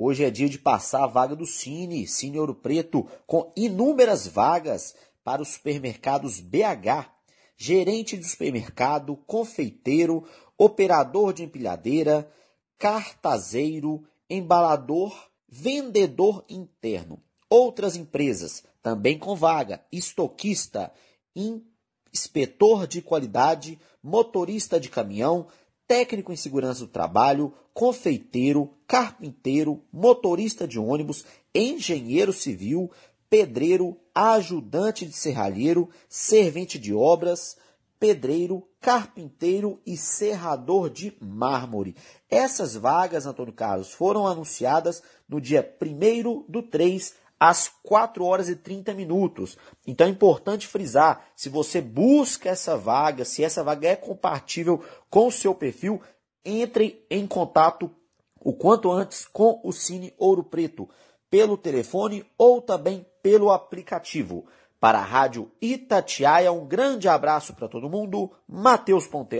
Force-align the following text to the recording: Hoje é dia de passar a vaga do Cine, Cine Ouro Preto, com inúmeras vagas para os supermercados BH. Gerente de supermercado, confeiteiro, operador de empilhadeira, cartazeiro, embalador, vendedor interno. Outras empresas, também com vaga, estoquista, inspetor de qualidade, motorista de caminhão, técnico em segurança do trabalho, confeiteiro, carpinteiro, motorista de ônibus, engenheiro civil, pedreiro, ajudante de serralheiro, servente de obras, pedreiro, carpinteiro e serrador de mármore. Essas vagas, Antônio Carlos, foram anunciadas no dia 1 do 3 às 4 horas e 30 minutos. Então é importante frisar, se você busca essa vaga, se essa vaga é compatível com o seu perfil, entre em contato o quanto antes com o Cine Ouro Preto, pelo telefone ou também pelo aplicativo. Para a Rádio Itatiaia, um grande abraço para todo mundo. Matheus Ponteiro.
Hoje 0.00 0.22
é 0.22 0.30
dia 0.30 0.48
de 0.48 0.60
passar 0.60 1.02
a 1.02 1.08
vaga 1.08 1.34
do 1.34 1.44
Cine, 1.44 2.06
Cine 2.06 2.38
Ouro 2.38 2.54
Preto, 2.54 3.04
com 3.26 3.52
inúmeras 3.56 4.28
vagas 4.28 4.94
para 5.24 5.42
os 5.42 5.48
supermercados 5.48 6.38
BH. 6.38 7.10
Gerente 7.56 8.16
de 8.16 8.22
supermercado, 8.22 9.16
confeiteiro, 9.26 10.22
operador 10.56 11.32
de 11.32 11.42
empilhadeira, 11.42 12.30
cartazeiro, 12.78 14.04
embalador, 14.30 15.12
vendedor 15.48 16.44
interno. 16.48 17.20
Outras 17.50 17.96
empresas, 17.96 18.62
também 18.80 19.18
com 19.18 19.34
vaga, 19.34 19.84
estoquista, 19.90 20.92
inspetor 22.14 22.86
de 22.86 23.02
qualidade, 23.02 23.80
motorista 24.00 24.78
de 24.78 24.88
caminhão, 24.88 25.48
técnico 25.88 26.30
em 26.30 26.36
segurança 26.36 26.80
do 26.80 26.86
trabalho, 26.86 27.52
confeiteiro, 27.72 28.70
carpinteiro, 28.86 29.82
motorista 29.90 30.68
de 30.68 30.78
ônibus, 30.78 31.24
engenheiro 31.54 32.32
civil, 32.32 32.90
pedreiro, 33.30 33.98
ajudante 34.14 35.06
de 35.06 35.12
serralheiro, 35.12 35.88
servente 36.08 36.78
de 36.78 36.92
obras, 36.92 37.56
pedreiro, 37.98 38.68
carpinteiro 38.80 39.80
e 39.86 39.96
serrador 39.96 40.90
de 40.90 41.16
mármore. 41.20 41.96
Essas 42.30 42.74
vagas, 42.74 43.26
Antônio 43.26 43.52
Carlos, 43.52 43.90
foram 43.90 44.26
anunciadas 44.26 45.02
no 45.28 45.40
dia 45.40 45.76
1 45.80 46.44
do 46.48 46.62
3 46.62 47.14
às 47.38 47.70
4 47.82 48.24
horas 48.24 48.48
e 48.48 48.56
30 48.56 48.94
minutos. 48.94 49.56
Então 49.86 50.06
é 50.06 50.10
importante 50.10 50.66
frisar, 50.66 51.26
se 51.36 51.48
você 51.48 51.80
busca 51.80 52.48
essa 52.48 52.76
vaga, 52.76 53.24
se 53.24 53.44
essa 53.44 53.62
vaga 53.62 53.88
é 53.88 53.96
compatível 53.96 54.82
com 55.08 55.26
o 55.26 55.32
seu 55.32 55.54
perfil, 55.54 56.00
entre 56.44 57.04
em 57.10 57.26
contato 57.26 57.90
o 58.40 58.52
quanto 58.52 58.90
antes 58.90 59.26
com 59.26 59.60
o 59.62 59.72
Cine 59.72 60.14
Ouro 60.16 60.44
Preto, 60.44 60.88
pelo 61.30 61.56
telefone 61.56 62.24
ou 62.36 62.62
também 62.62 63.06
pelo 63.22 63.50
aplicativo. 63.50 64.46
Para 64.80 65.00
a 65.00 65.04
Rádio 65.04 65.50
Itatiaia, 65.60 66.52
um 66.52 66.64
grande 66.64 67.08
abraço 67.08 67.52
para 67.54 67.68
todo 67.68 67.90
mundo. 67.90 68.30
Matheus 68.46 69.06
Ponteiro. 69.06 69.36